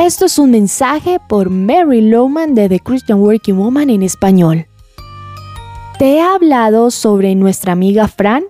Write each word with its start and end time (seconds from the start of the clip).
Esto 0.00 0.26
es 0.26 0.38
un 0.38 0.52
mensaje 0.52 1.18
por 1.28 1.50
Mary 1.50 2.00
Lowman 2.00 2.54
de 2.54 2.68
The 2.68 2.78
Christian 2.78 3.18
Working 3.18 3.58
Woman 3.58 3.90
en 3.90 4.04
español. 4.04 4.68
Te 5.98 6.14
he 6.14 6.20
hablado 6.20 6.92
sobre 6.92 7.34
nuestra 7.34 7.72
amiga 7.72 8.06
Fran, 8.06 8.44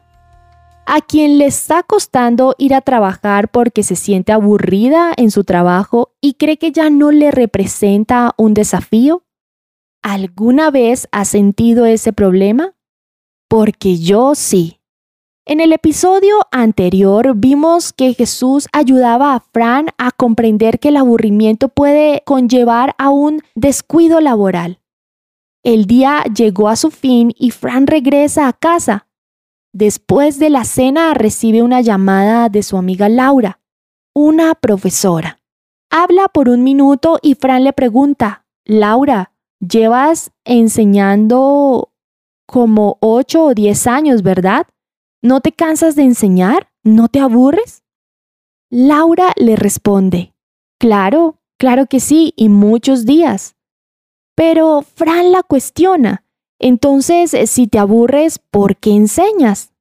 a 0.85 1.01
quien 1.01 1.39
le 1.39 1.47
está 1.47 1.83
costando 1.83 2.55
ir 2.59 2.75
a 2.75 2.83
trabajar 2.83 3.49
porque 3.49 3.83
se 3.83 3.97
siente 3.97 4.31
aburrida 4.31 5.15
en 5.17 5.31
su 5.31 5.43
trabajo 5.45 6.13
y 6.21 6.35
cree 6.35 6.59
que 6.59 6.71
ya 6.71 6.91
no 6.91 7.13
le 7.13 7.31
representa 7.31 8.35
un 8.37 8.53
desafío. 8.53 9.25
¿Alguna 10.03 10.71
vez 10.71 11.09
has 11.13 11.29
sentido 11.29 11.87
ese 11.87 12.13
problema? 12.13 12.75
Porque 13.49 13.97
yo 13.97 14.35
sí. 14.35 14.78
En 15.51 15.61
el 15.61 15.73
episodio 15.73 16.37
anterior 16.51 17.33
vimos 17.35 17.95
que 17.95 18.13
Jesús 18.13 18.69
ayudaba 18.71 19.35
a 19.35 19.41
Fran 19.41 19.87
a 19.97 20.11
comprender 20.11 20.79
que 20.79 20.91
el 20.91 20.99
aburrimiento 20.99 21.71
puede 21.71 22.23
conllevar 22.27 22.95
a 22.99 23.09
un 23.09 23.41
descuido 23.55 24.21
laboral. 24.21 24.79
El 25.65 25.87
día 25.87 26.23
llegó 26.25 26.69
a 26.69 26.77
su 26.77 26.91
fin 26.91 27.33
y 27.35 27.51
Fran 27.51 27.87
regresa 27.87 28.47
a 28.47 28.53
casa. 28.53 29.07
Después 29.73 30.39
de 30.39 30.51
la 30.51 30.65
cena 30.65 31.15
recibe 31.15 31.63
una 31.63 31.81
llamada 31.81 32.51
de 32.51 32.63
su 32.63 32.77
amiga 32.77 33.09
Laura, 33.09 33.59
una 34.15 34.55
profesora. 34.55 35.41
Habla 35.89 36.29
por 36.29 36.51
un 36.51 36.63
minuto 36.63 37.19
y 37.23 37.37
Fran 37.37 37.65
le 37.65 37.73
pregunta, 37.73 38.45
Laura, 38.67 39.33
llevas 39.61 40.31
enseñando 40.45 41.91
como 42.47 42.99
8 43.01 43.45
o 43.45 43.55
10 43.55 43.87
años, 43.87 44.23
¿verdad? 44.23 44.67
¿No 45.23 45.41
te 45.41 45.53
cansas 45.53 45.97
de 45.97 46.03
enseñar? 46.03 46.71
¿No 46.85 47.09
te 47.09 47.21
aburres? 47.21 47.83
Laura 48.71 49.33
le 49.37 49.57
responde, 49.57 50.35
Claro, 50.79 51.41
claro 51.59 51.87
que 51.87 51.99
sí, 51.99 52.33
y 52.37 52.49
muchos 52.49 53.05
días. 53.05 53.57
Pero 54.37 54.83
Fran 54.83 55.33
la 55.33 55.43
cuestiona. 55.43 56.25
Entonces, 56.61 57.35
si 57.51 57.67
te 57.67 57.79
aburres, 57.79 58.39
¿por 58.39 58.77
qué 58.77 58.93
enseñas? 58.93 59.73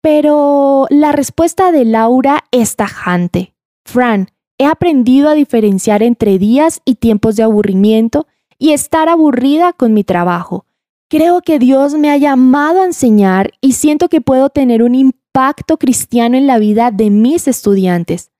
Pero 0.00 0.86
la 0.88 1.12
respuesta 1.12 1.70
de 1.72 1.84
Laura 1.84 2.44
es 2.50 2.76
tajante. 2.76 3.54
Fran, 3.84 4.30
he 4.58 4.64
aprendido 4.64 5.28
a 5.28 5.34
diferenciar 5.34 6.02
entre 6.02 6.38
días 6.38 6.80
y 6.84 6.94
tiempos 6.94 7.36
de 7.36 7.42
aburrimiento 7.42 8.26
y 8.58 8.72
estar 8.72 9.08
aburrida 9.08 9.72
con 9.72 9.92
mi 9.92 10.04
trabajo. 10.04 10.64
Creo 11.10 11.40
que 11.40 11.58
Dios 11.58 11.94
me 11.94 12.10
ha 12.10 12.18
llamado 12.18 12.82
a 12.82 12.84
enseñar 12.84 13.52
y 13.62 13.72
siento 13.72 14.10
que 14.10 14.20
puedo 14.20 14.50
tener 14.50 14.82
un 14.82 14.94
impacto 14.94 15.78
cristiano 15.78 16.36
en 16.36 16.46
la 16.46 16.58
vida 16.58 16.90
de 16.90 17.08
mis 17.08 17.48
estudiantes. 17.48 18.30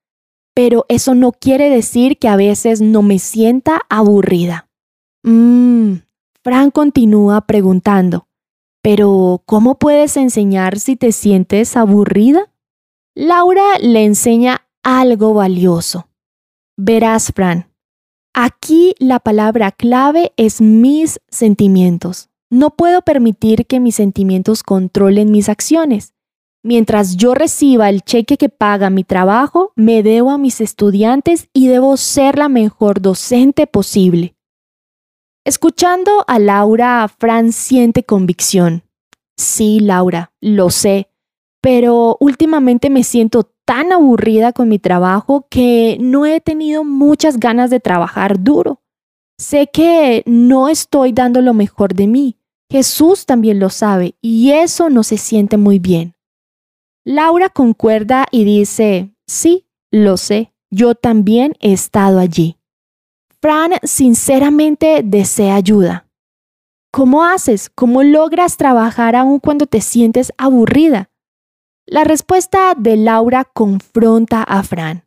Pero 0.54 0.84
eso 0.88 1.14
no 1.14 1.32
quiere 1.32 1.70
decir 1.70 2.18
que 2.18 2.28
a 2.28 2.36
veces 2.36 2.82
no 2.82 3.00
me 3.00 3.18
sienta 3.18 3.80
aburrida. 3.88 4.68
Mmm, 5.22 5.94
Fran 6.44 6.70
continúa 6.70 7.46
preguntando, 7.46 8.28
pero 8.82 9.42
¿cómo 9.46 9.78
puedes 9.78 10.18
enseñar 10.18 10.78
si 10.78 10.96
te 10.96 11.12
sientes 11.12 11.74
aburrida? 11.74 12.52
Laura 13.14 13.78
le 13.80 14.04
enseña 14.04 14.66
algo 14.82 15.32
valioso. 15.32 16.08
Verás, 16.76 17.32
Fran, 17.34 17.72
aquí 18.34 18.94
la 18.98 19.20
palabra 19.20 19.72
clave 19.72 20.32
es 20.36 20.60
mis 20.60 21.18
sentimientos. 21.28 22.27
No 22.50 22.70
puedo 22.70 23.02
permitir 23.02 23.66
que 23.66 23.78
mis 23.78 23.96
sentimientos 23.96 24.62
controlen 24.62 25.30
mis 25.30 25.48
acciones. 25.48 26.14
Mientras 26.62 27.16
yo 27.16 27.34
reciba 27.34 27.88
el 27.88 28.02
cheque 28.02 28.36
que 28.36 28.48
paga 28.48 28.90
mi 28.90 29.04
trabajo, 29.04 29.72
me 29.76 30.02
debo 30.02 30.30
a 30.30 30.38
mis 30.38 30.60
estudiantes 30.60 31.48
y 31.52 31.68
debo 31.68 31.96
ser 31.96 32.38
la 32.38 32.48
mejor 32.48 33.00
docente 33.00 33.66
posible. 33.66 34.34
Escuchando 35.44 36.24
a 36.26 36.38
Laura, 36.38 37.06
Fran 37.08 37.52
siente 37.52 38.02
convicción. 38.02 38.82
Sí, 39.36 39.80
Laura, 39.80 40.32
lo 40.40 40.70
sé, 40.70 41.10
pero 41.60 42.16
últimamente 42.18 42.90
me 42.90 43.04
siento 43.04 43.50
tan 43.64 43.92
aburrida 43.92 44.52
con 44.52 44.68
mi 44.68 44.78
trabajo 44.78 45.46
que 45.48 45.96
no 46.00 46.26
he 46.26 46.40
tenido 46.40 46.82
muchas 46.82 47.38
ganas 47.38 47.70
de 47.70 47.80
trabajar 47.80 48.42
duro. 48.42 48.80
Sé 49.38 49.68
que 49.72 50.24
no 50.26 50.68
estoy 50.68 51.12
dando 51.12 51.40
lo 51.40 51.54
mejor 51.54 51.94
de 51.94 52.08
mí, 52.08 52.38
Jesús 52.70 53.24
también 53.24 53.60
lo 53.60 53.70
sabe 53.70 54.16
y 54.20 54.50
eso 54.50 54.90
no 54.90 55.02
se 55.02 55.16
siente 55.16 55.56
muy 55.56 55.78
bien. 55.78 56.14
Laura 57.04 57.48
concuerda 57.48 58.26
y 58.30 58.44
dice, 58.44 59.14
sí, 59.26 59.66
lo 59.90 60.16
sé, 60.16 60.52
yo 60.70 60.94
también 60.94 61.54
he 61.60 61.72
estado 61.72 62.18
allí. 62.18 62.58
Fran 63.40 63.72
sinceramente 63.84 65.02
desea 65.04 65.54
ayuda. 65.54 66.08
¿Cómo 66.90 67.24
haces? 67.24 67.70
¿Cómo 67.74 68.02
logras 68.02 68.56
trabajar 68.56 69.14
aún 69.14 69.38
cuando 69.38 69.66
te 69.66 69.80
sientes 69.80 70.32
aburrida? 70.36 71.10
La 71.86 72.04
respuesta 72.04 72.74
de 72.76 72.96
Laura 72.96 73.44
confronta 73.44 74.42
a 74.42 74.62
Fran. 74.62 75.04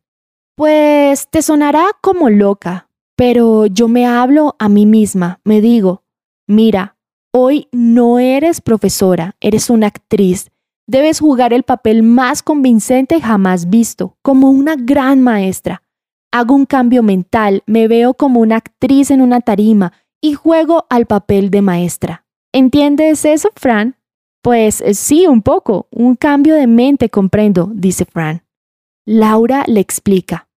Pues 0.55 1.27
te 1.29 1.41
sonará 1.41 1.85
como 2.01 2.29
loca, 2.29 2.87
pero 3.21 3.67
yo 3.67 3.87
me 3.87 4.07
hablo 4.07 4.55
a 4.57 4.67
mí 4.67 4.87
misma, 4.87 5.41
me 5.43 5.61
digo, 5.61 6.01
mira, 6.47 6.97
Hoy 7.33 7.69
no 7.71 8.17
eres 8.17 8.59
profesora, 8.59 9.37
eres 9.39 9.69
una 9.69 9.87
actriz. 9.87 10.49
Debes 10.85 11.21
jugar 11.21 11.53
el 11.53 11.61
papel 11.63 12.01
más 12.01 12.43
convincente 12.43 13.21
jamás 13.21 13.69
visto, 13.69 14.17
como 14.21 14.49
una 14.49 14.75
gran 14.75 15.21
maestra. 15.21 15.81
Hago 16.33 16.55
un 16.55 16.65
cambio 16.65 17.03
mental, 17.03 17.63
me 17.67 17.87
veo 17.87 18.15
como 18.15 18.41
una 18.41 18.57
actriz 18.57 19.11
en 19.11 19.21
una 19.21 19.39
tarima 19.39 19.93
y 20.19 20.33
juego 20.33 20.87
al 20.89 21.05
papel 21.05 21.51
de 21.51 21.61
maestra. 21.61 22.25
¿Entiendes 22.51 23.23
eso, 23.23 23.49
Fran? 23.55 23.95
Pues 24.41 24.81
eh, 24.81 24.93
sí, 24.93 25.27
un 25.27 25.41
poco. 25.41 25.87
Un 25.91 26.15
cambio 26.15 26.55
de 26.55 26.67
mente 26.67 27.09
comprendo, 27.09 27.71
dice 27.73 28.03
Fran. 28.03 28.43
Laura 29.05 29.63
le 29.67 29.79
explica. 29.79 30.49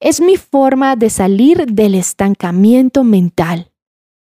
Es 0.00 0.20
mi 0.20 0.36
forma 0.36 0.94
de 0.94 1.10
salir 1.10 1.66
del 1.66 1.96
estancamiento 1.96 3.02
mental. 3.02 3.72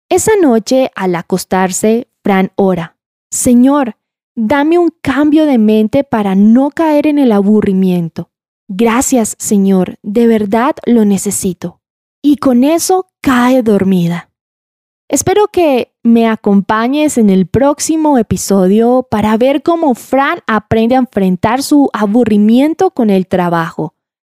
Esa 0.09 0.33
noche, 0.41 0.91
al 0.97 1.15
acostarse, 1.15 2.09
Fran 2.25 2.51
ora, 2.57 2.97
Señor, 3.31 3.97
dame 4.35 4.79
un 4.79 4.91
cambio 5.03 5.45
de 5.45 5.59
mente 5.59 6.03
para 6.03 6.35
no 6.35 6.71
caer 6.71 7.07
en 7.07 7.19
el 7.19 7.31
aburrimiento. 7.31 8.31
Gracias, 8.69 9.37
Señor, 9.39 9.97
de 10.03 10.27
verdad 10.27 10.77
lo 10.87 11.05
necesito. 11.05 11.83
Y 12.23 12.39
con 12.39 12.65
eso 12.65 13.11
cae 13.21 13.63
dormida. 13.63 14.31
Espero 15.09 15.49
que 15.49 15.95
me 16.03 16.27
acompañes 16.27 17.19
en 17.19 17.29
el 17.29 17.47
próximo 17.47 18.17
episodio 18.17 19.07
para 19.11 19.37
ver 19.37 19.63
cómo 19.63 19.95
Fran 19.95 20.39
aprende 20.47 20.97
a 20.97 21.01
enfrentar 21.01 21.63
su 21.63 21.91
aburrimiento 21.93 22.91
con 22.93 23.11
el 23.11 23.27
trabajo. 23.27 23.96